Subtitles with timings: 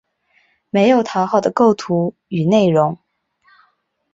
[0.71, 2.97] 没有讨好的构图与内容